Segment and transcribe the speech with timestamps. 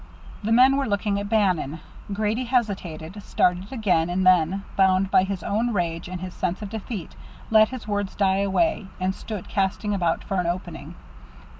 [0.43, 1.79] The men were looking at Bannon.
[2.11, 6.71] Grady hesitated, started again, and then, bound by his own rage and his sense of
[6.71, 7.15] defeat,
[7.51, 10.95] let his words die away, and stood casting about for an opening.